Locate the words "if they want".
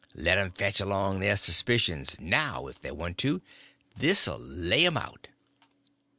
2.65-3.19